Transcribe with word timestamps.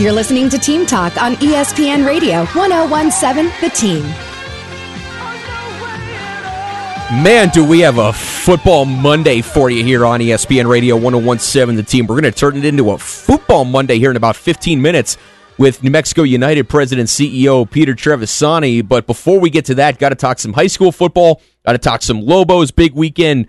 You're 0.00 0.12
listening 0.12 0.48
to 0.48 0.56
Team 0.56 0.86
Talk 0.86 1.20
on 1.22 1.34
ESPN 1.34 2.06
Radio 2.06 2.46
1017 2.46 3.52
The 3.60 3.68
Team. 3.68 4.02
Man, 7.22 7.50
do 7.50 7.62
we 7.62 7.80
have 7.80 7.98
a 7.98 8.10
football 8.10 8.86
Monday 8.86 9.42
for 9.42 9.68
you 9.68 9.84
here 9.84 10.06
on 10.06 10.20
ESPN 10.20 10.66
Radio 10.70 10.96
1017 10.96 11.76
The 11.76 11.82
Team. 11.82 12.06
We're 12.06 12.18
going 12.18 12.32
to 12.32 12.38
turn 12.38 12.56
it 12.56 12.64
into 12.64 12.92
a 12.92 12.96
football 12.96 13.66
Monday 13.66 13.98
here 13.98 14.10
in 14.10 14.16
about 14.16 14.36
15 14.36 14.80
minutes 14.80 15.18
with 15.58 15.82
New 15.82 15.90
Mexico 15.90 16.22
United 16.22 16.66
President 16.66 17.10
CEO 17.10 17.70
Peter 17.70 17.92
Trevisani. 17.92 18.80
But 18.80 19.06
before 19.06 19.38
we 19.38 19.50
get 19.50 19.66
to 19.66 19.74
that, 19.74 19.98
got 19.98 20.08
to 20.08 20.14
talk 20.14 20.38
some 20.38 20.54
high 20.54 20.68
school 20.68 20.92
football, 20.92 21.42
got 21.66 21.72
to 21.72 21.78
talk 21.78 22.00
some 22.00 22.22
Lobos. 22.22 22.70
Big 22.70 22.94
weekend 22.94 23.48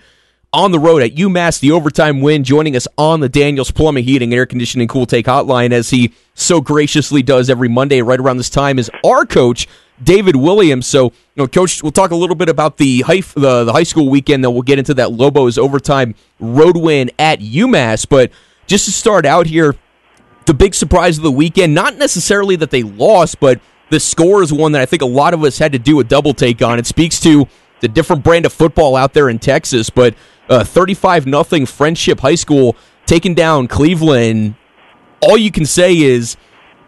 on 0.53 0.71
the 0.71 0.79
road 0.79 1.01
at 1.01 1.15
UMass, 1.15 1.59
the 1.59 1.71
overtime 1.71 2.19
win, 2.19 2.43
joining 2.43 2.75
us 2.75 2.87
on 2.97 3.21
the 3.21 3.29
Daniels 3.29 3.71
Plumbing, 3.71 4.03
Heating, 4.03 4.33
Air 4.33 4.45
Conditioning, 4.45 4.87
Cool 4.87 5.05
Take 5.05 5.25
Hotline, 5.25 5.71
as 5.71 5.89
he 5.91 6.13
so 6.33 6.59
graciously 6.59 7.23
does 7.23 7.49
every 7.49 7.69
Monday 7.69 8.01
right 8.01 8.19
around 8.19 8.37
this 8.37 8.49
time, 8.49 8.77
is 8.77 8.91
our 9.05 9.25
coach, 9.25 9.67
David 10.03 10.35
Williams. 10.35 10.87
So, 10.87 11.05
you 11.05 11.11
know, 11.37 11.47
Coach, 11.47 11.81
we'll 11.81 11.93
talk 11.93 12.11
a 12.11 12.15
little 12.15 12.35
bit 12.35 12.49
about 12.49 12.77
the 12.77 13.01
high 13.01 13.21
the, 13.21 13.63
the 13.63 13.71
high 13.71 13.83
school 13.83 14.09
weekend. 14.09 14.43
Then 14.43 14.51
we'll 14.51 14.63
get 14.63 14.77
into 14.77 14.93
that 14.95 15.13
Lobos 15.13 15.57
overtime 15.57 16.15
road 16.39 16.75
win 16.75 17.11
at 17.17 17.39
UMass. 17.39 18.07
But 18.09 18.31
just 18.67 18.85
to 18.85 18.91
start 18.91 19.25
out 19.25 19.47
here, 19.47 19.75
the 20.47 20.53
big 20.53 20.73
surprise 20.73 21.17
of 21.17 21.23
the 21.23 21.31
weekend, 21.31 21.73
not 21.73 21.95
necessarily 21.95 22.57
that 22.57 22.71
they 22.71 22.83
lost, 22.83 23.39
but 23.39 23.61
the 23.89 23.99
score 23.99 24.41
is 24.41 24.51
one 24.51 24.73
that 24.73 24.81
I 24.81 24.85
think 24.85 25.01
a 25.01 25.07
lot 25.07 25.33
of 25.33 25.43
us 25.43 25.57
had 25.59 25.71
to 25.73 25.79
do 25.79 25.99
a 25.99 26.03
double 26.03 26.33
take 26.33 26.61
on. 26.61 26.79
It 26.79 26.87
speaks 26.87 27.19
to 27.21 27.47
the 27.81 27.87
different 27.87 28.23
brand 28.23 28.45
of 28.45 28.53
football 28.53 28.95
out 28.95 29.13
there 29.13 29.29
in 29.29 29.39
Texas, 29.39 29.89
but 29.89 30.15
uh, 30.49 30.63
35 30.63 31.27
nothing 31.27 31.65
Frenship 31.65 32.19
High 32.19 32.35
School 32.35 32.75
taking 33.05 33.33
down 33.33 33.67
Cleveland. 33.67 34.55
All 35.21 35.37
you 35.37 35.51
can 35.51 35.65
say 35.65 35.97
is 35.97 36.37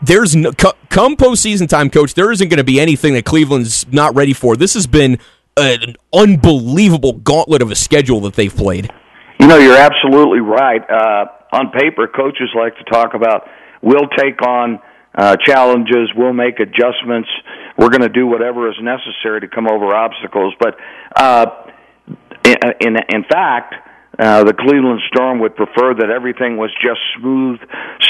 there's 0.02 0.36
no, 0.36 0.52
come 0.90 1.16
postseason 1.16 1.68
time, 1.68 1.90
coach. 1.90 2.14
There 2.14 2.32
isn't 2.32 2.50
going 2.50 2.58
to 2.58 2.64
be 2.64 2.80
anything 2.80 3.14
that 3.14 3.26
Cleveland's 3.26 3.86
not 3.92 4.16
ready 4.16 4.34
for. 4.34 4.56
This 4.56 4.74
has 4.74 4.88
been 4.88 5.18
an 5.58 5.96
unbelievable 6.14 7.14
gauntlet 7.14 7.62
of 7.62 7.72
a 7.72 7.76
schedule 7.76 8.22
that 8.22 8.34
they've 8.34 8.56
played. 8.56 8.92
You 9.40 9.48
know, 9.48 9.58
you're 9.58 9.78
absolutely 9.78 10.40
right. 10.40 10.82
Uh, 10.90 11.26
on 11.54 11.70
paper, 11.72 12.08
coaches 12.08 12.50
like 12.56 12.76
to 12.78 12.84
talk 12.86 13.14
about 13.14 13.48
we'll 13.82 14.08
take 14.18 14.42
on 14.42 14.80
uh, 15.16 15.38
challenges, 15.46 16.10
we'll 16.16 16.34
make 16.34 16.60
adjustments, 16.60 17.30
we're 17.78 17.90
going 17.90 18.02
to 18.02 18.10
do 18.10 18.28
whatever 18.28 18.70
is 18.70 18.76
necessary 18.82 19.42
to 19.42 19.48
come 19.48 19.68
over 19.68 19.94
obstacles. 19.96 20.54
But 20.60 20.78
uh, 21.16 21.46
in, 22.46 22.56
in, 22.82 22.96
in 23.14 23.24
fact, 23.30 23.76
uh, 24.20 24.44
the 24.44 24.54
Cleveland 24.54 25.02
Storm 25.08 25.40
would 25.40 25.56
prefer 25.56 25.96
that 25.96 26.10
everything 26.14 26.58
was 26.58 26.70
just 26.82 27.00
smooth 27.18 27.60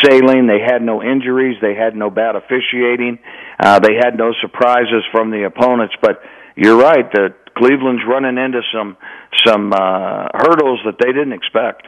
sailing. 0.03 0.47
They 0.47 0.59
had 0.59 0.81
no 0.81 1.01
injuries. 1.01 1.55
They 1.61 1.75
had 1.75 1.95
no 1.95 2.09
bad 2.09 2.35
officiating. 2.35 3.19
Uh, 3.57 3.79
they 3.79 3.95
had 3.95 4.17
no 4.17 4.33
surprises 4.41 5.03
from 5.11 5.31
the 5.31 5.45
opponents. 5.45 5.95
But 6.01 6.19
you're 6.57 6.77
right 6.77 7.09
that 7.13 7.55
Cleveland's 7.55 8.03
running 8.07 8.37
into 8.37 8.61
some 8.73 8.97
some 9.45 9.71
uh, 9.71 10.27
hurdles 10.33 10.81
that 10.85 10.95
they 10.99 11.11
didn't 11.11 11.33
expect. 11.33 11.87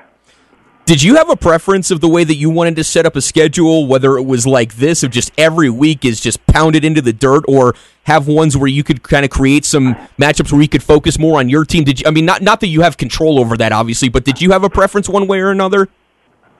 Did 0.85 1.01
you 1.01 1.15
have 1.15 1.31
a 1.31 1.35
preference 1.35 1.89
of 1.89 1.99
the 1.99 2.07
way 2.07 2.23
that 2.23 2.35
you 2.35 2.51
wanted 2.51 2.75
to 2.75 2.83
set 2.83 3.07
up 3.07 3.15
a 3.15 3.21
schedule, 3.21 3.87
whether 3.87 4.17
it 4.17 4.21
was 4.21 4.45
like 4.45 4.75
this, 4.75 5.01
of 5.01 5.09
just 5.09 5.31
every 5.35 5.67
week 5.67 6.05
is 6.05 6.19
just 6.21 6.45
pounded 6.45 6.85
into 6.85 7.01
the 7.01 7.11
dirt, 7.11 7.43
or 7.47 7.73
have 8.03 8.27
ones 8.27 8.55
where 8.55 8.67
you 8.67 8.83
could 8.83 9.01
kind 9.01 9.25
of 9.25 9.31
create 9.31 9.65
some 9.65 9.95
matchups 10.19 10.51
where 10.51 10.61
you 10.61 10.67
could 10.67 10.83
focus 10.83 11.17
more 11.17 11.39
on 11.39 11.49
your 11.49 11.65
team? 11.65 11.85
Did 11.85 12.01
you, 12.01 12.05
I 12.07 12.11
mean, 12.11 12.25
not 12.25 12.43
not 12.43 12.59
that 12.59 12.67
you 12.67 12.81
have 12.81 12.97
control 12.97 13.39
over 13.39 13.57
that, 13.57 13.71
obviously, 13.71 14.09
but 14.09 14.25
did 14.25 14.43
you 14.43 14.51
have 14.51 14.63
a 14.63 14.69
preference 14.69 15.09
one 15.09 15.25
way 15.25 15.39
or 15.39 15.49
another? 15.49 15.89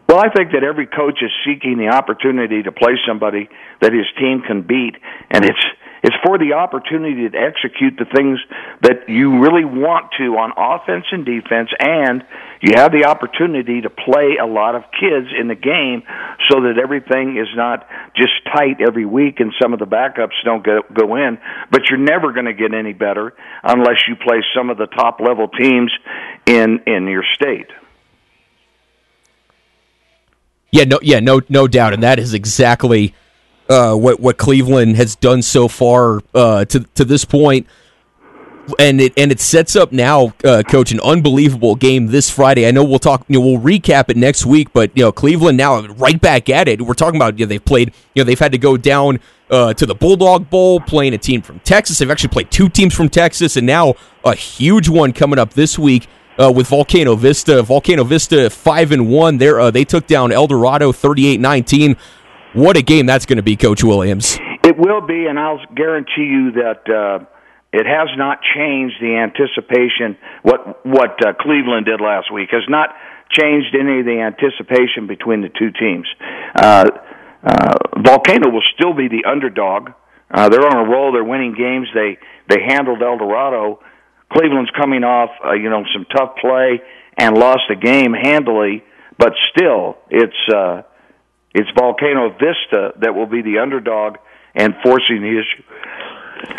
Well, 0.09 0.17
I 0.17 0.29
think 0.29 0.53
that 0.53 0.63
every 0.63 0.87
coach 0.87 1.19
is 1.21 1.31
seeking 1.45 1.77
the 1.77 1.89
opportunity 1.89 2.63
to 2.63 2.71
play 2.71 2.93
somebody 3.07 3.47
that 3.81 3.93
his 3.93 4.05
team 4.17 4.41
can 4.41 4.63
beat, 4.63 4.95
and 5.29 5.45
it's 5.45 5.65
it's 6.05 6.15
for 6.23 6.37
the 6.37 6.53
opportunity 6.53 7.27
to 7.27 7.35
execute 7.35 7.97
the 7.97 8.05
things 8.05 8.37
that 8.81 9.09
you 9.09 9.41
really 9.41 9.65
want 9.65 10.11
to 10.19 10.37
on 10.37 10.53
offense 10.53 11.05
and 11.11 11.25
defense, 11.25 11.69
and 11.79 12.23
you 12.61 12.73
have 12.75 12.91
the 12.91 13.05
opportunity 13.05 13.81
to 13.81 13.89
play 13.89 14.38
a 14.39 14.45
lot 14.45 14.75
of 14.75 14.83
kids 14.94 15.33
in 15.33 15.47
the 15.47 15.55
game 15.55 16.03
so 16.47 16.61
that 16.61 16.77
everything 16.77 17.38
is 17.38 17.47
not 17.55 17.89
just 18.15 18.33
tight 18.53 18.85
every 18.85 19.07
week 19.07 19.39
and 19.39 19.51
some 19.59 19.73
of 19.73 19.79
the 19.79 19.88
backups 19.88 20.38
don't 20.44 20.63
go, 20.63 20.81
go 20.94 21.15
in. 21.15 21.39
But 21.71 21.89
you're 21.89 21.97
never 21.97 22.33
going 22.33 22.45
to 22.45 22.53
get 22.53 22.71
any 22.71 22.94
better 22.94 23.33
unless 23.63 23.97
you 24.07 24.15
play 24.15 24.45
some 24.55 24.69
of 24.69 24.77
the 24.77 24.85
top 24.85 25.19
level 25.19 25.47
teams 25.47 25.91
in 26.45 26.81
in 26.85 27.07
your 27.07 27.23
state. 27.33 27.71
Yeah, 30.69 30.83
no, 30.83 30.99
yeah, 31.01 31.19
no, 31.19 31.41
no 31.49 31.67
doubt, 31.67 31.94
and 31.94 32.03
that 32.03 32.19
is 32.19 32.35
exactly 32.35 33.15
uh, 33.69 33.95
what 33.95 34.19
what 34.19 34.37
Cleveland 34.37 34.95
has 34.97 35.15
done 35.15 35.41
so 35.41 35.67
far 35.67 36.21
uh, 36.33 36.65
to 36.65 36.81
to 36.95 37.05
this 37.05 37.25
point, 37.25 37.67
and 38.79 39.01
it 39.01 39.13
and 39.17 39.31
it 39.31 39.39
sets 39.39 39.75
up 39.75 39.91
now, 39.91 40.33
uh, 40.43 40.63
coach, 40.67 40.91
an 40.91 40.99
unbelievable 41.01 41.75
game 41.75 42.07
this 42.07 42.29
Friday. 42.29 42.67
I 42.67 42.71
know 42.71 42.83
we'll 42.83 42.99
talk, 42.99 43.25
you 43.27 43.39
know, 43.39 43.45
we'll 43.45 43.61
recap 43.61 44.09
it 44.09 44.17
next 44.17 44.45
week, 44.45 44.69
but 44.73 44.91
you 44.95 45.03
know, 45.03 45.11
Cleveland 45.11 45.57
now 45.57 45.85
right 45.87 46.19
back 46.19 46.49
at 46.49 46.67
it. 46.67 46.81
We're 46.81 46.93
talking 46.93 47.17
about 47.17 47.39
you 47.39 47.45
know, 47.45 47.49
they've 47.49 47.63
played, 47.63 47.93
you 48.13 48.23
know, 48.23 48.25
they've 48.25 48.39
had 48.39 48.51
to 48.51 48.57
go 48.57 48.77
down 48.77 49.19
uh, 49.49 49.73
to 49.73 49.85
the 49.85 49.95
Bulldog 49.95 50.49
Bowl, 50.49 50.79
playing 50.79 51.13
a 51.13 51.17
team 51.17 51.41
from 51.41 51.59
Texas. 51.59 51.99
They've 51.99 52.11
actually 52.11 52.29
played 52.29 52.51
two 52.51 52.69
teams 52.69 52.93
from 52.93 53.09
Texas, 53.09 53.57
and 53.57 53.67
now 53.67 53.95
a 54.23 54.35
huge 54.35 54.89
one 54.89 55.13
coming 55.13 55.39
up 55.39 55.53
this 55.53 55.77
week. 55.77 56.07
Uh, 56.37 56.51
with 56.51 56.67
Volcano 56.67 57.15
Vista, 57.15 57.63
Volcano 57.63 58.03
Vista 58.03 58.49
five 58.49 58.91
and 58.91 59.09
one. 59.09 59.37
There, 59.37 59.57
uh, 59.57 59.71
they 59.71 59.85
took 59.85 60.05
down 60.05 60.33
El 60.33 60.47
Dorado 60.47 60.91
38-19. 60.91 61.95
What 62.55 62.77
a 62.77 62.81
game 62.81 63.05
that's 63.05 63.25
going 63.25 63.35
to 63.35 63.43
be, 63.43 63.57
Coach 63.57 63.83
Williams. 63.83 64.39
It 64.63 64.77
will 64.77 65.01
be, 65.01 65.25
and 65.27 65.38
I'll 65.38 65.59
guarantee 65.75 66.23
you 66.23 66.53
that 66.53 66.88
uh, 66.88 67.25
it 67.73 67.85
has 67.85 68.07
not 68.16 68.39
changed 68.55 68.95
the 69.01 69.17
anticipation. 69.17 70.16
What 70.41 70.85
what 70.85 71.19
uh, 71.19 71.33
Cleveland 71.33 71.85
did 71.85 71.99
last 71.99 72.31
week 72.31 72.51
has 72.51 72.63
not 72.69 72.95
changed 73.29 73.75
any 73.75 73.99
of 73.99 74.05
the 74.05 74.21
anticipation 74.23 75.05
between 75.05 75.41
the 75.41 75.49
two 75.49 75.71
teams. 75.77 76.07
Uh, 76.55 76.85
uh, 77.44 77.75
Volcano 78.01 78.49
will 78.49 78.63
still 78.73 78.94
be 78.94 79.09
the 79.09 79.27
underdog. 79.29 79.91
Uh, 80.31 80.47
they're 80.47 80.65
on 80.65 80.88
a 80.88 80.89
roll. 80.89 81.11
They're 81.11 81.25
winning 81.25 81.55
games. 81.55 81.89
They 81.94 82.17
they 82.47 82.63
handled 82.63 83.01
El 83.01 83.17
Dorado. 83.17 83.81
Cleveland's 84.31 84.71
coming 84.79 85.03
off, 85.03 85.31
uh, 85.44 85.55
you 85.55 85.69
know, 85.69 85.83
some 85.91 86.05
tough 86.05 86.38
play 86.39 86.79
and 87.17 87.38
lost 87.38 87.63
a 87.69 87.75
game 87.75 88.13
handily, 88.13 88.81
but 89.19 89.33
still, 89.51 89.97
it's. 90.09 90.39
Uh, 90.47 90.83
it's 91.55 91.69
Volcano 91.71 92.29
Vista 92.31 92.91
that 92.99 93.16
will 93.16 93.25
be 93.25 93.41
the 93.41 93.59
underdog 93.59 94.17
and 94.53 94.75
forcing 94.83 95.21
the 95.21 95.39
issue. 95.39 95.63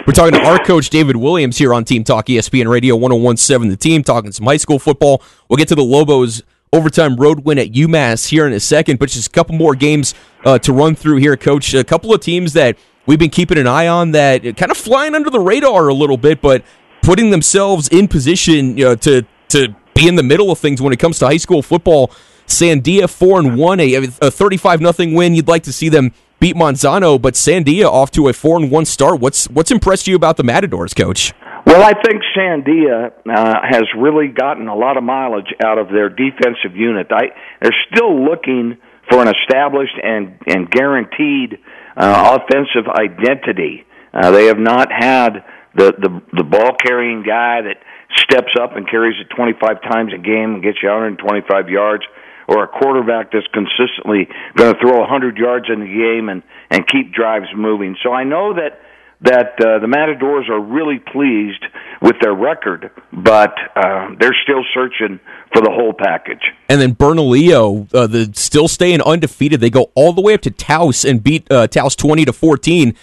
We're 0.06 0.14
talking 0.14 0.40
to 0.40 0.46
our 0.46 0.58
coach 0.58 0.88
David 0.88 1.16
Williams 1.16 1.58
here 1.58 1.74
on 1.74 1.84
Team 1.84 2.02
Talk 2.02 2.26
ESPN 2.26 2.68
Radio 2.68 2.96
1017 2.96 3.70
the 3.70 3.76
team 3.76 4.02
talking 4.02 4.32
some 4.32 4.46
high 4.46 4.56
school 4.56 4.78
football. 4.78 5.22
We'll 5.48 5.58
get 5.58 5.68
to 5.68 5.74
the 5.74 5.84
Lobos 5.84 6.42
overtime 6.72 7.16
road 7.16 7.40
win 7.40 7.58
at 7.58 7.72
UMass 7.72 8.28
here 8.28 8.46
in 8.46 8.54
a 8.54 8.60
second, 8.60 8.98
but 8.98 9.10
just 9.10 9.28
a 9.28 9.30
couple 9.30 9.54
more 9.54 9.74
games 9.74 10.14
uh, 10.44 10.58
to 10.60 10.72
run 10.72 10.94
through 10.94 11.16
here, 11.16 11.36
coach. 11.36 11.74
A 11.74 11.84
couple 11.84 12.14
of 12.14 12.20
teams 12.20 12.54
that 12.54 12.78
we've 13.04 13.18
been 13.18 13.30
keeping 13.30 13.58
an 13.58 13.66
eye 13.66 13.86
on 13.86 14.12
that 14.12 14.42
kind 14.56 14.70
of 14.70 14.78
flying 14.78 15.14
under 15.14 15.28
the 15.28 15.40
radar 15.40 15.88
a 15.88 15.94
little 15.94 16.16
bit, 16.16 16.40
but 16.40 16.64
putting 17.02 17.28
themselves 17.30 17.88
in 17.88 18.08
position 18.08 18.78
you 18.78 18.84
know, 18.84 18.94
to 18.96 19.26
to 19.48 19.76
be 19.94 20.08
in 20.08 20.16
the 20.16 20.22
middle 20.22 20.50
of 20.50 20.58
things 20.58 20.80
when 20.80 20.92
it 20.92 20.98
comes 20.98 21.18
to 21.18 21.26
high 21.26 21.36
school 21.36 21.60
football. 21.60 22.10
Sandia 22.46 23.08
four 23.08 23.38
and 23.38 23.56
one, 23.56 23.80
a, 23.80 23.94
a 23.94 24.30
thirty-five 24.30 24.80
nothing 24.80 25.14
win. 25.14 25.34
You'd 25.34 25.48
like 25.48 25.64
to 25.64 25.72
see 25.72 25.88
them 25.88 26.12
beat 26.40 26.54
Manzano, 26.56 27.20
but 27.20 27.34
Sandia 27.34 27.86
off 27.86 28.10
to 28.12 28.28
a 28.28 28.32
four 28.32 28.56
and 28.56 28.70
one 28.70 28.84
start. 28.84 29.20
What's 29.20 29.48
what's 29.50 29.70
impressed 29.70 30.06
you 30.06 30.16
about 30.16 30.36
the 30.36 30.44
Matadors, 30.44 30.94
Coach? 30.94 31.32
Well, 31.66 31.82
I 31.82 31.94
think 32.00 32.22
Sandia 32.36 33.10
uh, 33.28 33.54
has 33.68 33.82
really 33.98 34.28
gotten 34.28 34.68
a 34.68 34.76
lot 34.76 34.96
of 34.96 35.02
mileage 35.02 35.52
out 35.64 35.78
of 35.78 35.88
their 35.88 36.08
defensive 36.08 36.76
unit. 36.76 37.08
I, 37.10 37.30
they're 37.60 37.74
still 37.92 38.24
looking 38.24 38.78
for 39.10 39.20
an 39.20 39.28
established 39.28 39.98
and 40.02 40.38
and 40.46 40.70
guaranteed 40.70 41.58
uh, 41.96 42.38
offensive 42.38 42.88
identity. 42.88 43.84
Uh, 44.14 44.30
they 44.30 44.46
have 44.46 44.58
not 44.58 44.92
had 44.92 45.44
the 45.74 45.92
the, 45.98 46.22
the 46.36 46.44
ball 46.44 46.76
carrying 46.80 47.22
guy 47.22 47.62
that 47.62 47.78
steps 48.18 48.54
up 48.60 48.76
and 48.76 48.88
carries 48.88 49.20
it 49.20 49.26
25 49.34 49.82
times 49.82 50.12
a 50.14 50.18
game 50.18 50.54
and 50.54 50.62
gets 50.62 50.78
you 50.82 50.88
125 50.88 51.68
yards 51.68 52.04
or 52.48 52.64
a 52.64 52.68
quarterback 52.68 53.32
that's 53.32 53.46
consistently 53.52 54.28
going 54.56 54.74
to 54.74 54.80
throw 54.80 55.00
100 55.00 55.36
yards 55.36 55.66
in 55.72 55.80
the 55.80 55.86
game 55.86 56.28
and 56.28 56.42
and 56.70 56.86
keep 56.88 57.12
drives 57.12 57.46
moving. 57.56 57.96
So 58.02 58.12
I 58.12 58.24
know 58.24 58.54
that 58.54 58.80
that 59.22 59.54
uh, 59.60 59.78
the 59.78 59.86
Matadors 59.86 60.48
are 60.50 60.60
really 60.60 60.98
pleased 60.98 61.64
with 62.02 62.16
their 62.20 62.34
record, 62.34 62.90
but 63.12 63.54
uh, 63.74 64.10
they're 64.18 64.36
still 64.42 64.62
searching 64.74 65.20
for 65.52 65.62
the 65.62 65.70
whole 65.70 65.94
package. 65.94 66.42
And 66.68 66.80
then 66.80 66.94
Bernalillo, 66.94 67.88
uh, 67.94 68.06
the 68.06 68.30
still 68.34 68.68
staying 68.68 69.00
undefeated. 69.00 69.60
They 69.60 69.70
go 69.70 69.90
all 69.94 70.12
the 70.12 70.20
way 70.20 70.34
up 70.34 70.42
to 70.42 70.50
Taos 70.50 71.04
and 71.04 71.22
beat 71.22 71.50
uh, 71.50 71.66
Taos 71.66 71.96
twenty 71.96 72.24
to 72.24 72.32
fourteen. 72.32 72.94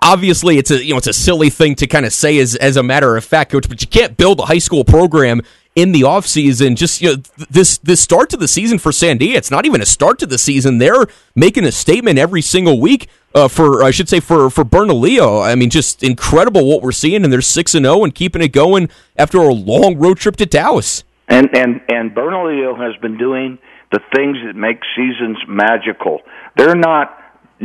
Obviously, 0.00 0.58
it's 0.58 0.70
a 0.70 0.84
you 0.84 0.92
know 0.92 0.98
it's 0.98 1.06
a 1.06 1.12
silly 1.12 1.50
thing 1.50 1.76
to 1.76 1.86
kind 1.86 2.04
of 2.04 2.12
say 2.12 2.38
as 2.38 2.56
as 2.56 2.76
a 2.76 2.82
matter 2.82 3.16
of 3.16 3.24
fact, 3.24 3.52
coach, 3.52 3.68
but 3.68 3.80
you 3.80 3.88
can't 3.88 4.16
build 4.16 4.40
a 4.40 4.46
high 4.46 4.58
school 4.58 4.84
program 4.84 5.42
in 5.74 5.92
the 5.92 6.02
offseason. 6.02 6.76
Just 6.76 7.00
you 7.00 7.16
know, 7.16 7.22
this 7.50 7.78
this 7.78 8.00
start 8.00 8.30
to 8.30 8.36
the 8.36 8.48
season 8.48 8.78
for 8.78 8.90
Sandia, 8.90 9.34
it's 9.34 9.50
not 9.50 9.66
even 9.66 9.80
a 9.80 9.86
start 9.86 10.18
to 10.20 10.26
the 10.26 10.38
season. 10.38 10.78
They're 10.78 11.06
making 11.34 11.64
a 11.64 11.72
statement 11.72 12.18
every 12.18 12.42
single 12.42 12.80
week. 12.80 13.08
Uh, 13.34 13.48
for 13.48 13.82
I 13.82 13.90
should 13.90 14.08
say 14.08 14.20
for 14.20 14.48
for 14.50 14.64
Bernalillo, 14.64 15.42
I 15.42 15.54
mean, 15.56 15.70
just 15.70 16.02
incredible 16.02 16.66
what 16.68 16.82
we're 16.82 16.92
seeing, 16.92 17.24
and 17.24 17.32
they're 17.32 17.40
six 17.40 17.74
and 17.74 17.84
zero 17.84 18.04
and 18.04 18.14
keeping 18.14 18.42
it 18.42 18.52
going 18.52 18.88
after 19.16 19.38
a 19.38 19.52
long 19.52 19.98
road 19.98 20.18
trip 20.18 20.36
to 20.36 20.46
Taos. 20.46 21.02
And 21.26 21.48
and 21.56 21.80
and 21.88 22.14
Bernalillo 22.14 22.76
has 22.76 22.94
been 23.00 23.18
doing 23.18 23.58
the 23.90 24.00
things 24.14 24.36
that 24.46 24.54
make 24.54 24.78
seasons 24.96 25.38
magical. 25.48 26.20
They're 26.56 26.76
not 26.76 27.18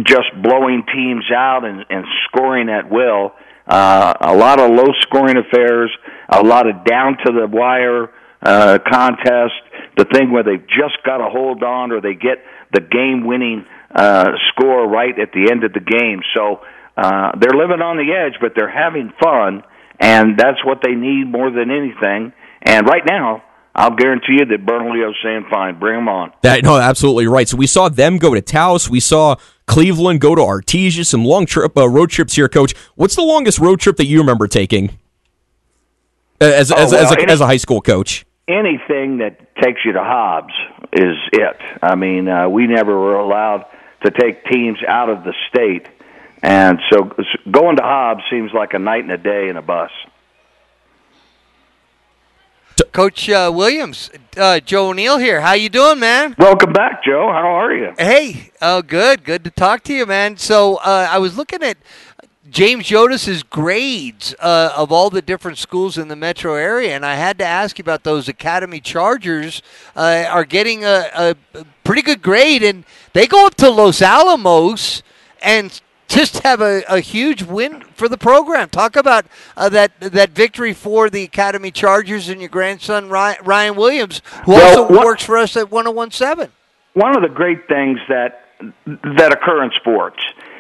just 0.04 0.30
blowing 0.42 0.84
teams 0.94 1.26
out 1.36 1.66
and, 1.66 1.86
and 1.90 2.06
scoring 2.28 2.70
at 2.70 2.90
will. 2.90 3.34
Uh, 3.70 4.14
a 4.22 4.36
lot 4.36 4.60
of 4.60 4.72
low 4.72 4.92
scoring 5.02 5.38
affairs, 5.38 5.92
a 6.30 6.42
lot 6.42 6.68
of 6.68 6.84
down 6.86 7.18
to 7.24 7.32
the 7.32 7.48
wire 7.48 8.10
uh, 8.42 8.80
contest, 8.92 9.54
the 9.96 10.06
thing 10.12 10.32
where 10.32 10.44
they've 10.44 10.68
just 10.68 10.98
got 11.06 11.18
to 11.18 11.30
hold 11.30 11.62
on 11.62 11.92
or 11.92 12.02
they 12.02 12.16
get 12.16 12.40
the 12.74 12.82
game 12.82 13.26
winning 13.26 13.66
uh, 13.94 14.32
score 14.50 14.88
right 14.88 15.18
at 15.20 15.32
the 15.34 15.50
end 15.52 15.64
of 15.64 15.74
the 15.74 15.80
game. 15.80 16.22
So 16.34 16.62
uh, 16.98 17.32
they're 17.40 17.58
living 17.58 17.82
on 17.82 17.98
the 17.98 18.12
edge, 18.12 18.40
but 18.42 18.54
they're 18.56 18.72
having 18.72 19.12
fun, 19.22 19.64
and 20.00 20.38
that's 20.38 20.64
what 20.66 20.80
they 20.84 20.96
need 20.96 21.26
more 21.26 21.52
than 21.52 21.70
anything. 21.70 22.34
And 22.64 22.88
right 22.88 23.04
now, 23.08 23.44
I'll 23.76 23.96
guarantee 23.96 24.38
you 24.40 24.46
that 24.46 24.66
Bernalillo's 24.66 25.16
saying, 25.24 25.46
"Fine, 25.50 25.80
bring 25.80 25.96
them 25.96 26.10
on." 26.10 26.32
That 26.42 26.64
no, 26.64 26.78
absolutely 26.78 27.28
right. 27.28 27.48
So 27.48 27.56
we 27.56 27.68
saw 27.68 27.90
them 27.90 28.18
go 28.18 28.34
to 28.34 28.42
Taos. 28.42 28.90
We 28.90 29.00
saw 29.00 29.36
Cleveland 29.68 30.22
go 30.22 30.36
to 30.36 30.42
Artesia. 30.42 31.06
Some 31.06 31.24
long 31.24 31.46
trip 31.46 31.78
uh, 31.78 31.88
road 31.88 32.10
trips 32.10 32.36
here, 32.36 32.50
Coach. 32.50 32.74
What's 32.96 33.16
the 33.16 33.22
longest 33.22 33.60
road 33.60 33.80
trip 33.80 33.98
that 33.98 34.06
you 34.06 34.20
remember 34.20 34.48
taking 34.48 34.98
as 36.42 36.72
as, 36.72 36.72
oh, 36.72 36.76
well, 36.76 37.06
as, 37.06 37.12
a, 37.12 37.20
any, 37.20 37.32
as 37.32 37.42
a 37.42 37.46
high 37.46 37.58
school 37.58 37.82
coach? 37.82 38.26
Anything 38.48 39.20
that 39.20 39.56
takes 39.62 39.82
you 39.86 39.94
to 39.94 40.04
Hobbs 40.04 40.54
is 40.92 41.16
it. 41.34 41.58
I 41.82 41.96
mean, 41.96 42.28
uh, 42.28 42.50
we 42.50 42.68
never 42.68 42.98
were 42.98 43.20
allowed 43.20 43.66
to 44.04 44.12
take 44.12 44.46
teams 44.46 44.80
out 44.88 45.10
of 45.10 45.24
the 45.24 45.34
state, 45.50 45.88
and 46.42 46.80
so 46.92 47.12
going 47.50 47.78
to 47.78 47.84
Hobbs 47.84 48.24
seems 48.32 48.52
like 48.54 48.74
a 48.74 48.80
night 48.80 49.04
and 49.04 49.12
a 49.12 49.18
day 49.18 49.50
in 49.50 49.58
a 49.58 49.62
bus. 49.62 49.92
Coach 52.92 53.30
uh, 53.30 53.52
Williams, 53.54 54.10
uh, 54.38 54.60
Joe 54.60 54.90
O'Neill 54.90 55.18
here. 55.18 55.42
How 55.42 55.54
you 55.54 55.70
doing, 55.70 56.00
man? 56.00 56.36
Welcome 56.38 56.74
back, 56.74 57.04
Joe. 57.04 57.30
How 57.32 57.60
are 57.60 57.74
you? 57.74 57.94
Hey, 57.98 58.52
oh, 58.62 58.82
good, 58.82 59.24
good 59.24 59.44
to 59.44 59.52
talk 59.52 59.84
to 59.84 59.94
you, 59.94 60.06
man. 60.06 60.38
So 60.38 60.76
uh, 60.78 61.08
I 61.10 61.18
was 61.20 61.38
looking 61.38 61.64
at 61.64 61.78
James 62.50 62.90
Yodice's 62.90 63.44
grades 63.44 64.34
uh, 64.40 64.74
of 64.76 64.92
all 64.92 65.10
the 65.10 65.22
different 65.22 65.58
schools 65.58 65.98
in 65.98 66.08
the 66.08 66.16
metro 66.16 66.56
area, 66.56 66.96
and 66.96 67.06
I 67.06 67.16
had 67.16 67.38
to 67.40 67.46
ask 67.46 67.78
you 67.78 67.84
about 67.84 68.04
those 68.04 68.28
Academy 68.28 68.80
Chargers. 68.80 69.62
Uh, 69.96 70.26
are 70.30 70.46
getting 70.46 70.84
a, 70.84 71.36
a 71.54 71.66
pretty 71.84 72.02
good 72.02 72.22
grade, 72.22 72.64
and 72.64 72.86
they 73.14 73.28
go 73.28 73.46
up 73.46 73.56
to 73.56 73.70
Los 73.70 74.02
Alamos 74.02 75.04
and 75.42 75.82
just 76.10 76.40
have 76.40 76.60
a, 76.60 76.84
a 76.90 77.00
huge 77.00 77.44
win 77.44 77.82
for 77.94 78.10
the 78.10 78.18
program. 78.18 78.68
Talk 78.70 78.96
about 78.96 79.26
uh, 79.56 79.70
that 79.70 79.98
that 80.00 80.32
victory 80.32 80.74
for 80.74 81.10
the 81.10 81.24
Academy 81.24 81.72
Chargers 81.72 82.28
and 82.28 82.42
your 82.42 82.50
grandson 82.50 83.10
Ryan 83.10 83.76
Williams, 83.76 84.22
who 84.46 84.54
well, 84.54 84.80
also 84.80 84.94
what, 84.94 85.06
works 85.06 85.24
for 85.24 85.38
us 85.38 85.56
at 85.56 85.72
1017. 85.72 86.52
One 86.94 87.16
of 87.16 87.22
the 87.22 87.30
great 87.30 87.68
things 87.68 88.00
that 88.10 88.46
that 88.86 89.32
occur 89.32 89.64
in 89.64 89.72
sports 89.80 90.20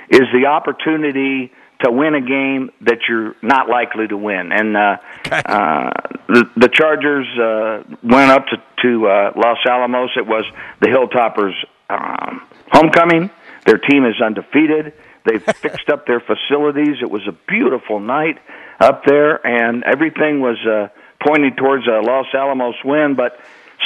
is 0.10 0.22
the 0.32 0.46
opportunity 0.46 1.52
to 1.84 1.92
win 1.92 2.14
a 2.14 2.22
game 2.22 2.72
that 2.82 3.00
you're 3.08 3.36
not 3.42 3.70
likely 3.70 4.08
to 4.08 4.18
win. 4.18 4.52
And 4.52 4.76
uh, 4.76 4.98
okay. 5.26 5.42
uh, 5.46 5.90
the, 6.28 6.50
the 6.58 6.68
Chargers 6.68 7.28
uh, 7.40 7.84
went 8.04 8.32
up 8.32 8.48
to, 8.48 8.62
to 8.82 9.08
uh, 9.08 9.32
Los 9.36 9.60
Alamos. 9.66 10.12
It 10.18 10.28
was 10.28 10.44
the 10.82 10.88
Hilltoppers' 10.88 11.56
um, 11.90 12.46
homecoming. 12.72 13.30
Their 13.70 13.78
team 13.78 14.04
is 14.04 14.20
undefeated. 14.20 14.94
They've 15.26 15.44
fixed 15.58 15.90
up 15.90 16.08
their 16.08 16.20
facilities. 16.20 16.98
It 17.04 17.12
was 17.12 17.22
a 17.28 17.38
beautiful 17.48 18.00
night 18.00 18.40
up 18.80 19.04
there, 19.06 19.46
and 19.46 19.84
everything 19.84 20.42
was 20.42 20.58
uh, 20.66 20.88
pointing 21.24 21.56
towards 21.56 21.86
a 21.86 22.02
Los 22.02 22.26
Alamos 22.34 22.74
win. 22.84 23.14
But 23.16 23.40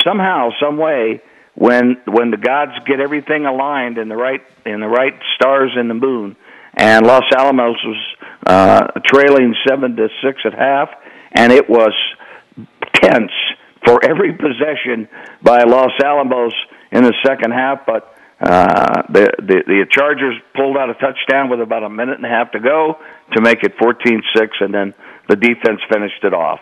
somehow, 0.05 0.51
some 0.61 0.77
way, 0.77 1.21
when 1.55 1.97
when 2.07 2.31
the 2.31 2.37
gods 2.37 2.71
get 2.87 3.01
everything 3.01 3.45
aligned 3.45 3.97
in 3.97 4.07
the 4.07 4.15
right 4.15 4.41
in 4.65 4.79
the 4.79 4.87
right 4.87 5.19
stars 5.35 5.71
in 5.77 5.89
the 5.89 5.93
moon, 5.93 6.37
and 6.75 7.05
Los 7.05 7.25
Alamos 7.35 7.75
was 7.83 8.15
uh, 8.47 8.87
trailing 9.05 9.53
seven 9.67 9.97
to 9.97 10.07
six 10.23 10.39
at 10.45 10.53
half, 10.53 10.91
and 11.33 11.51
it 11.51 11.69
was 11.69 11.93
tense 13.01 13.33
for 13.85 13.99
every 14.05 14.31
possession 14.31 15.09
by 15.41 15.63
Los 15.63 15.91
Alamos 16.01 16.53
in 16.89 17.03
the 17.03 17.13
second 17.25 17.51
half, 17.51 17.85
but 17.85 18.12
uh, 18.43 19.03
the, 19.09 19.31
the 19.39 19.63
the 19.65 19.85
Chargers 19.89 20.35
pulled 20.55 20.75
out 20.75 20.89
a 20.89 20.95
touchdown 20.95 21.49
with 21.49 21.61
about 21.61 21.83
a 21.83 21.89
minute 21.89 22.17
and 22.17 22.25
a 22.25 22.29
half 22.29 22.51
to 22.51 22.59
go 22.59 22.99
to 23.31 23.41
make 23.41 23.63
it 23.63 23.77
14-6, 23.77 24.19
and 24.59 24.73
then 24.73 24.93
the 25.29 25.35
defense 25.35 25.79
finished 25.89 26.23
it 26.23 26.33
off. 26.33 26.59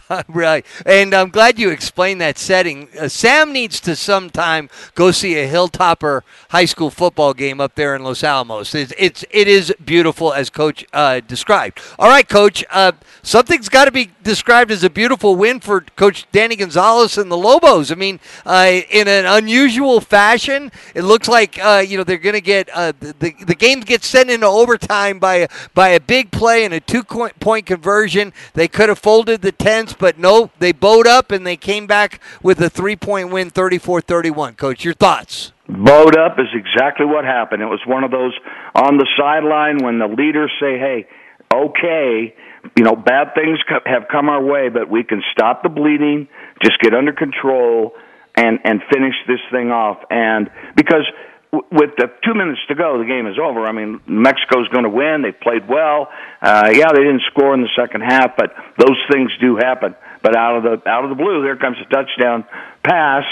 right. 0.28 0.64
And 0.86 1.14
I'm 1.14 1.28
glad 1.28 1.58
you 1.58 1.70
explained 1.70 2.20
that 2.20 2.38
setting. 2.38 2.88
Uh, 2.98 3.08
Sam 3.08 3.52
needs 3.52 3.80
to 3.80 3.94
sometime 3.94 4.70
go 4.94 5.10
see 5.10 5.34
a 5.34 5.48
Hilltopper 5.48 6.22
high 6.50 6.64
school 6.64 6.90
football 6.90 7.34
game 7.34 7.60
up 7.60 7.74
there 7.74 7.94
in 7.94 8.02
Los 8.02 8.24
Alamos. 8.24 8.74
It's, 8.74 8.92
it's 8.98 9.24
it 9.30 9.48
is 9.48 9.74
beautiful 9.84 10.32
as 10.32 10.50
Coach 10.50 10.86
uh, 10.92 11.20
described. 11.20 11.80
All 11.98 12.08
right, 12.08 12.26
Coach. 12.26 12.64
Uh, 12.70 12.92
something's 13.22 13.68
got 13.68 13.84
to 13.84 13.92
be 13.92 14.10
described 14.22 14.70
as 14.70 14.82
a 14.82 14.90
beautiful 14.90 15.36
win 15.36 15.60
for 15.60 15.82
Coach 15.96 16.26
Danny 16.32 16.56
Gonzales 16.56 17.18
and 17.18 17.30
the 17.30 17.36
Lobos. 17.36 17.92
I 17.92 17.96
mean, 17.96 18.20
uh, 18.46 18.80
in 18.90 19.08
an 19.08 19.26
unusual 19.26 20.00
fashion, 20.00 20.72
it 20.94 21.02
looks 21.02 21.28
like 21.28 21.58
uh, 21.58 21.84
you 21.86 21.98
know 21.98 22.04
they're 22.04 22.16
going 22.16 22.34
to 22.34 22.40
get 22.40 22.70
uh, 22.72 22.92
the 22.98 23.34
the 23.44 23.54
game 23.54 23.80
gets 23.80 24.06
sent 24.06 24.30
into 24.30 24.46
overtime 24.46 25.18
by 25.18 25.34
a, 25.34 25.48
by 25.74 25.88
a 25.90 26.00
big 26.00 26.30
play 26.30 26.64
and 26.64 26.72
a 26.72 26.80
two 26.80 27.02
point 27.04 27.66
conversion. 27.66 28.32
They 28.54 28.68
could 28.68 28.88
have 28.88 28.98
folded 28.98 29.42
the 29.42 29.52
ten 29.52 29.82
but 29.98 30.18
no, 30.18 30.50
they 30.58 30.72
bowed 30.72 31.06
up 31.06 31.30
and 31.30 31.46
they 31.46 31.56
came 31.56 31.86
back 31.86 32.20
with 32.42 32.60
a 32.60 32.70
three 32.70 32.96
point 32.96 33.30
win, 33.30 33.50
34 33.50 34.00
31. 34.00 34.54
Coach, 34.54 34.84
your 34.84 34.94
thoughts? 34.94 35.52
Bowed 35.68 36.16
up 36.16 36.38
is 36.38 36.48
exactly 36.54 37.06
what 37.06 37.24
happened. 37.24 37.62
It 37.62 37.66
was 37.66 37.80
one 37.86 38.04
of 38.04 38.10
those 38.10 38.36
on 38.74 38.98
the 38.98 39.06
sideline 39.18 39.78
when 39.78 39.98
the 39.98 40.06
leaders 40.06 40.50
say, 40.60 40.78
hey, 40.78 41.06
okay, 41.52 42.34
you 42.76 42.84
know, 42.84 42.96
bad 42.96 43.34
things 43.34 43.58
have 43.86 44.08
come 44.10 44.28
our 44.28 44.42
way, 44.42 44.68
but 44.68 44.88
we 44.88 45.04
can 45.04 45.22
stop 45.32 45.62
the 45.62 45.68
bleeding, 45.68 46.28
just 46.62 46.78
get 46.80 46.94
under 46.94 47.12
control, 47.12 47.92
and 48.34 48.60
and 48.64 48.80
finish 48.92 49.14
this 49.26 49.40
thing 49.50 49.70
off. 49.70 49.98
And 50.10 50.50
because 50.76 51.04
with 51.52 51.90
the 51.98 52.08
two 52.24 52.32
minutes 52.32 52.60
to 52.68 52.74
go, 52.74 52.98
the 52.98 53.04
game 53.04 53.26
is 53.26 53.36
over. 53.38 53.66
I 53.66 53.72
mean, 53.72 54.00
Mexico's 54.06 54.68
going 54.68 54.84
to 54.84 54.90
win. 54.90 55.20
They 55.20 55.32
played 55.32 55.68
well. 55.68 56.08
Uh, 56.40 56.72
yeah, 56.72 56.88
they 56.92 57.04
didn't 57.04 57.22
score 57.30 57.52
in 57.52 57.60
the 57.60 57.68
second 57.76 58.00
half, 58.00 58.36
but 58.38 58.54
those 58.78 58.96
things 59.12 59.30
do 59.38 59.56
happen. 59.56 59.94
But 60.22 60.34
out 60.34 60.56
of 60.56 60.62
the 60.62 60.88
out 60.88 61.04
of 61.04 61.10
the 61.10 61.16
blue, 61.16 61.42
there 61.42 61.56
comes 61.56 61.76
a 61.84 61.88
touchdown 61.92 62.44
pass, 62.82 63.24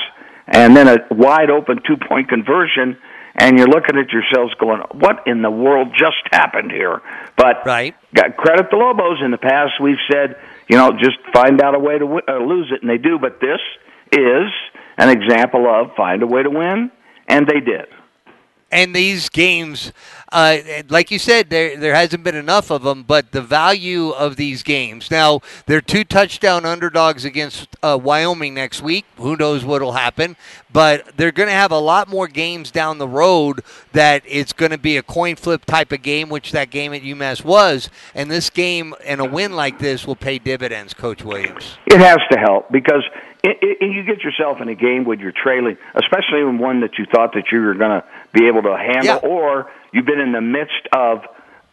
and 0.47 0.77
then 0.77 0.89
a 0.89 0.99
wide 1.11 1.51
open 1.51 1.81
two 1.87 1.97
point 1.97 2.29
conversion, 2.29 2.99
and 3.35 3.59
you're 3.59 3.69
looking 3.69 3.99
at 3.99 4.11
yourselves 4.13 4.55
going, 4.55 4.81
"What 4.93 5.27
in 5.27 5.43
the 5.43 5.51
world 5.51 5.89
just 5.97 6.23
happened 6.33 6.73
here?" 6.73 7.01
But 7.37 7.65
right, 7.67 7.95
got 8.15 8.37
credit 8.37 8.67
the 8.71 8.77
Lobos. 8.77 9.19
In 9.23 9.31
the 9.31 9.39
past, 9.39 9.81
we've 9.81 10.03
said, 10.11 10.37
you 10.69 10.77
know, 10.77 10.93
just 10.93 11.19
find 11.33 11.61
out 11.61 11.75
a 11.75 11.79
way 11.79 11.95
to 11.95 12.05
w- 12.05 12.23
uh, 12.29 12.39
lose 12.39 12.71
it, 12.73 12.83
and 12.83 12.91
they 12.91 12.99
do. 12.99 13.19
But 13.19 13.41
this 13.41 13.61
is 14.13 14.51
an 14.99 15.09
example 15.09 15.67
of 15.69 15.95
find 15.97 16.23
a 16.23 16.27
way 16.27 16.43
to 16.43 16.51
win, 16.51 16.91
and 17.29 17.47
they 17.47 17.61
did 17.61 17.87
and 18.73 18.95
these 18.95 19.29
games, 19.29 19.93
uh, 20.31 20.59
like 20.89 21.11
you 21.11 21.19
said, 21.19 21.51
there 21.51 21.77
there 21.77 21.95
hasn't 21.95 22.23
been 22.23 22.37
enough 22.37 22.71
of 22.71 22.83
them. 22.83 23.03
But 23.03 23.33
the 23.33 23.43
value 23.43 24.11
of 24.11 24.37
these 24.37 24.63
games 24.63 25.11
now, 25.11 25.41
they're 25.67 25.81
two 25.81 26.05
touchdown 26.05 26.65
underdogs 26.65 27.25
against 27.25 27.69
uh, 27.83 27.99
Wyoming 28.01 28.55
next 28.55 28.83
week. 28.83 29.05
Who 29.17 29.37
knows 29.37 29.65
what'll 29.65 29.93
happen? 29.93 30.37
But 30.73 31.17
they're 31.17 31.33
going 31.33 31.49
to 31.49 31.55
have 31.55 31.73
a 31.73 31.79
lot 31.79 32.09
more 32.09 32.29
games 32.29 32.71
down 32.71 32.99
the 32.99 33.09
road 33.09 33.63
that 33.93 34.23
it's 34.27 34.53
going 34.53 34.71
to 34.71 34.79
be 34.79 34.97
a 34.97 35.03
coin 35.03 35.35
flip 35.37 35.65
type 35.65 35.91
of 35.91 36.03
game, 36.03 36.29
which 36.29 36.53
that 36.53 36.71
game 36.71 36.95
at 36.95 37.03
UMass 37.03 37.45
was. 37.45 37.91
And 38.15 38.31
this 38.31 38.51
game 38.51 38.95
and 39.05 39.21
a 39.21 39.25
win 39.25 39.57
like 39.57 39.81
this 39.81 40.07
will 40.07 40.17
pay 40.17 40.39
dividends, 40.39 40.95
Coach 40.95 41.25
Williams. 41.25 41.77
It 41.87 41.99
has 41.99 42.19
to 42.31 42.39
help 42.39 42.71
because 42.71 43.03
you 43.43 44.03
get 44.05 44.23
yourself 44.23 44.61
in 44.61 44.69
a 44.69 44.75
game 44.75 45.05
when 45.05 45.19
you're 45.19 45.33
trailing, 45.33 45.77
especially 45.95 46.41
in 46.41 46.59
one 46.59 46.81
that 46.81 46.99
you 46.99 47.07
thought 47.07 47.33
that 47.35 47.45
you 47.51 47.61
were 47.61 47.75
going 47.75 48.01
to 48.01 48.05
be 48.33 48.47
able 48.47 48.63
to 48.63 48.77
handle, 48.77 49.21
yeah. 49.23 49.29
or 49.29 49.71
you've 49.93 50.07
been 50.07 50.21
in 50.21 50.33
the 50.33 50.41
midst 50.41 50.89
of 50.93 51.25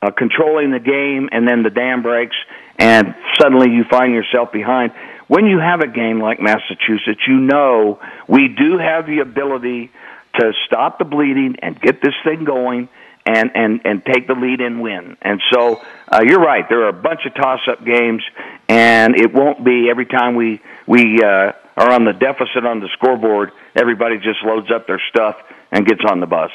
uh, 0.02 0.12
controlling 0.12 0.72
the 0.72 0.80
game, 0.80 1.30
and 1.32 1.48
then 1.48 1.64
the 1.64 1.70
dam 1.70 2.02
breaks, 2.02 2.36
and 2.78 3.16
suddenly 3.40 3.72
you 3.72 3.84
find 3.90 4.14
yourself 4.14 4.52
behind. 4.52 4.92
When 5.28 5.46
you 5.46 5.60
have 5.60 5.82
a 5.82 5.88
game 5.88 6.22
like 6.22 6.40
Massachusetts, 6.40 7.22
you 7.28 7.40
know 7.40 8.00
we 8.28 8.48
do 8.48 8.78
have 8.78 9.06
the 9.06 9.20
ability 9.20 9.92
to 10.40 10.54
stop 10.66 11.00
the 11.00 11.06
bleeding 11.06 11.58
and 11.62 11.80
get 11.80 12.02
this 12.02 12.14
thing 12.24 12.44
going 12.44 12.90
and 13.26 13.52
and 13.56 13.82
and 13.84 14.06
take 14.06 14.28
the 14.28 14.34
lead 14.34 14.62
and 14.62 14.82
win. 14.82 15.18
And 15.22 15.42
so 15.52 15.82
uh, 16.08 16.22
you're 16.26 16.40
right. 16.40 16.68
There 16.70 16.84
are 16.84 16.90
a 16.90 16.94
bunch 16.94 17.26
of 17.26 17.34
toss-up 17.36 17.84
games, 17.84 18.24
and 18.70 19.16
it 19.16 19.34
won't 19.34 19.64
be 19.66 19.90
every 19.90 20.06
time 20.06 20.36
we 20.36 20.62
we 20.88 21.22
uh, 21.22 21.52
are 21.78 21.92
on 21.92 22.04
the 22.06 22.14
deficit 22.14 22.66
on 22.66 22.80
the 22.80 22.90
scoreboard. 22.94 23.52
Everybody 23.76 24.18
just 24.18 24.44
loads 24.44 24.72
up 24.72 24.88
their 24.88 25.02
stuff 25.10 25.38
and 25.72 25.86
gets 25.86 26.02
on 26.10 26.20
the 26.20 26.26
bus. 26.26 26.52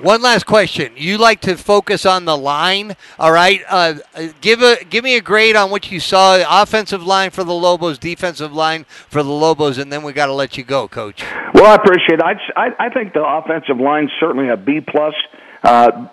One 0.00 0.22
last 0.22 0.46
question. 0.46 0.92
You 0.96 1.18
like 1.18 1.40
to 1.42 1.56
focus 1.56 2.06
on 2.06 2.24
the 2.24 2.36
line, 2.36 2.96
all 3.18 3.30
right? 3.30 3.60
Uh, 3.68 3.94
give 4.40 4.62
a 4.62 4.82
give 4.88 5.04
me 5.04 5.16
a 5.16 5.20
grade 5.20 5.56
on 5.56 5.70
what 5.70 5.92
you 5.92 6.00
saw. 6.00 6.42
Offensive 6.62 7.04
line 7.04 7.30
for 7.30 7.44
the 7.44 7.52
Lobos, 7.52 7.98
defensive 7.98 8.52
line 8.52 8.86
for 9.08 9.22
the 9.22 9.30
Lobos, 9.30 9.76
and 9.76 9.92
then 9.92 10.02
we 10.02 10.14
got 10.14 10.26
to 10.26 10.32
let 10.32 10.56
you 10.56 10.64
go, 10.64 10.88
Coach. 10.88 11.22
Well, 11.52 11.66
I 11.66 11.74
appreciate 11.74 12.18
it. 12.18 12.22
I, 12.22 12.32
I, 12.56 12.86
I 12.86 12.88
think 12.88 13.12
the 13.12 13.24
offensive 13.24 13.76
line 13.76 14.08
certainly 14.18 14.48
a 14.48 14.56
B 14.56 14.80
plus, 14.80 15.14
uh, 15.62 16.08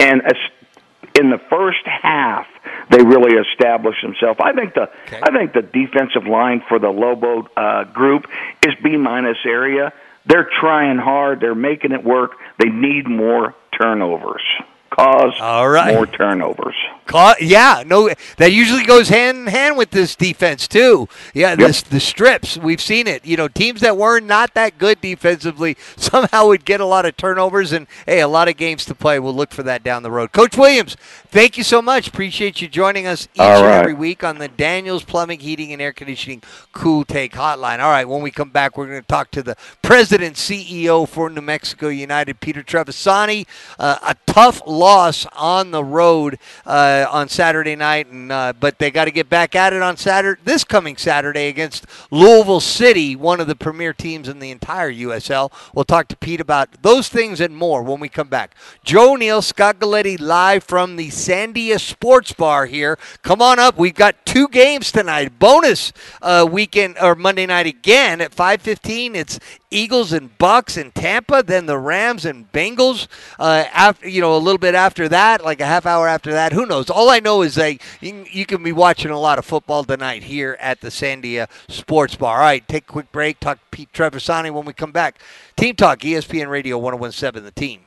and 0.00 0.22
in 1.18 1.30
the 1.30 1.40
first 1.50 1.84
half 1.84 2.46
really 3.10 3.36
established 3.36 4.02
themselves. 4.02 4.38
I 4.42 4.52
think 4.52 4.74
the 4.74 4.88
okay. 5.06 5.20
I 5.22 5.30
think 5.36 5.52
the 5.52 5.62
defensive 5.62 6.26
line 6.26 6.62
for 6.68 6.78
the 6.78 6.88
Lobo 6.88 7.48
uh, 7.56 7.84
group 7.84 8.26
is 8.66 8.74
B 8.82 8.96
minus 8.96 9.38
area. 9.44 9.92
They're 10.26 10.48
trying 10.60 10.98
hard. 10.98 11.40
They're 11.40 11.54
making 11.54 11.92
it 11.92 12.04
work. 12.04 12.32
They 12.58 12.68
need 12.68 13.08
more 13.08 13.54
turnovers 13.80 14.42
cause 14.90 15.32
All 15.40 15.68
right. 15.68 15.94
more 15.94 16.06
turnovers. 16.06 16.74
yeah, 17.40 17.82
no, 17.86 18.10
that 18.36 18.52
usually 18.52 18.84
goes 18.84 19.08
hand 19.08 19.38
in 19.38 19.46
hand 19.46 19.76
with 19.76 19.90
this 19.90 20.14
defense 20.14 20.68
too. 20.68 21.08
Yeah, 21.34 21.50
yep. 21.50 21.58
this 21.58 21.82
the 21.82 22.00
strips 22.00 22.56
we've 22.56 22.80
seen 22.80 23.06
it. 23.06 23.24
You 23.24 23.36
know, 23.36 23.48
teams 23.48 23.80
that 23.80 23.96
were 23.96 24.20
not 24.20 24.54
that 24.54 24.78
good 24.78 25.00
defensively 25.00 25.76
somehow 25.96 26.48
would 26.48 26.64
get 26.64 26.80
a 26.80 26.84
lot 26.84 27.06
of 27.06 27.16
turnovers, 27.16 27.72
and 27.72 27.86
hey, 28.06 28.20
a 28.20 28.28
lot 28.28 28.48
of 28.48 28.56
games 28.56 28.84
to 28.86 28.94
play. 28.94 29.18
We'll 29.18 29.34
look 29.34 29.52
for 29.52 29.62
that 29.64 29.82
down 29.82 30.02
the 30.02 30.10
road. 30.10 30.32
Coach 30.32 30.56
Williams, 30.56 30.96
thank 31.28 31.56
you 31.56 31.64
so 31.64 31.82
much. 31.82 32.08
Appreciate 32.08 32.60
you 32.60 32.68
joining 32.68 33.06
us 33.06 33.28
each 33.34 33.40
and 33.40 33.66
every 33.66 33.94
week 33.94 34.22
on 34.22 34.38
the 34.38 34.48
Daniels 34.48 35.04
Plumbing, 35.04 35.40
Heating, 35.40 35.72
and 35.72 35.82
Air 35.82 35.92
Conditioning 35.92 36.42
Cool 36.72 37.04
Take 37.04 37.32
Hotline. 37.32 37.80
All 37.80 37.90
right, 37.90 38.08
when 38.08 38.22
we 38.22 38.30
come 38.30 38.50
back, 38.50 38.76
we're 38.76 38.86
going 38.86 39.00
to 39.00 39.06
talk 39.06 39.30
to 39.32 39.42
the 39.42 39.56
president 39.82 40.36
CEO 40.36 41.08
for 41.08 41.28
New 41.30 41.40
Mexico 41.40 41.88
United, 41.88 42.40
Peter 42.40 42.62
Trevisani. 42.62 43.46
Uh, 43.78 43.98
a 44.02 44.16
tough 44.26 44.62
loss 44.80 45.26
on 45.36 45.70
the 45.70 45.84
road 45.84 46.38
uh, 46.64 47.06
on 47.10 47.28
Saturday 47.28 47.76
night, 47.76 48.06
and 48.08 48.32
uh, 48.32 48.52
but 48.58 48.78
they 48.78 48.90
got 48.90 49.04
to 49.04 49.10
get 49.10 49.28
back 49.28 49.54
at 49.54 49.74
it 49.74 49.82
on 49.82 49.96
Saturday 49.98 50.40
this 50.44 50.64
coming 50.64 50.96
Saturday 50.96 51.48
against 51.48 51.86
Louisville 52.10 52.60
City, 52.60 53.14
one 53.14 53.40
of 53.40 53.46
the 53.46 53.54
premier 53.54 53.92
teams 53.92 54.26
in 54.26 54.38
the 54.38 54.50
entire 54.50 54.90
USL. 54.90 55.52
We'll 55.74 55.84
talk 55.84 56.08
to 56.08 56.16
Pete 56.16 56.40
about 56.40 56.82
those 56.82 57.08
things 57.08 57.40
and 57.40 57.54
more 57.54 57.82
when 57.82 58.00
we 58.00 58.08
come 58.08 58.28
back. 58.28 58.54
Joe 58.82 59.16
Neal, 59.16 59.42
Scott 59.42 59.78
Galletti, 59.78 60.18
live 60.18 60.64
from 60.64 60.96
the 60.96 61.08
Sandia 61.08 61.78
Sports 61.78 62.32
Bar 62.32 62.66
here. 62.66 62.98
Come 63.22 63.42
on 63.42 63.58
up. 63.58 63.76
We've 63.76 63.94
got 63.94 64.24
two 64.24 64.48
games 64.48 64.90
tonight. 64.90 65.38
Bonus 65.38 65.92
uh, 66.22 66.48
weekend 66.50 66.96
or 67.00 67.14
Monday 67.14 67.44
night 67.46 67.66
again 67.66 68.22
at 68.22 68.34
5:15. 68.34 69.14
It's 69.14 69.38
Eagles 69.70 70.12
and 70.12 70.36
Bucks 70.38 70.76
in 70.76 70.90
Tampa, 70.90 71.42
then 71.44 71.66
the 71.66 71.78
Rams 71.78 72.24
and 72.24 72.50
Bengals. 72.50 73.06
Uh, 73.38 73.64
after 73.72 74.08
you 74.08 74.20
know, 74.20 74.36
a 74.36 74.38
little 74.38 74.58
bit 74.58 74.69
after 74.74 75.08
that, 75.08 75.44
like 75.44 75.60
a 75.60 75.66
half 75.66 75.86
hour 75.86 76.08
after 76.08 76.32
that, 76.32 76.52
who 76.52 76.66
knows? 76.66 76.90
All 76.90 77.08
I 77.10 77.20
know 77.20 77.42
is 77.42 77.54
that 77.54 77.78
you, 78.00 78.24
you 78.30 78.46
can 78.46 78.62
be 78.62 78.72
watching 78.72 79.10
a 79.10 79.18
lot 79.18 79.38
of 79.38 79.44
football 79.44 79.84
tonight 79.84 80.24
here 80.24 80.56
at 80.60 80.80
the 80.80 80.88
Sandia 80.88 81.48
Sports 81.68 82.16
Bar. 82.16 82.36
All 82.36 82.40
right, 82.40 82.66
take 82.66 82.84
a 82.84 82.92
quick 82.92 83.12
break. 83.12 83.40
Talk 83.40 83.58
to 83.58 83.64
Pete 83.70 83.92
Trevisani 83.92 84.50
when 84.50 84.64
we 84.64 84.72
come 84.72 84.92
back. 84.92 85.20
Team 85.56 85.76
Talk, 85.76 86.00
ESPN 86.00 86.48
Radio 86.48 86.78
1017, 86.78 87.44
the 87.44 87.50
team. 87.52 87.78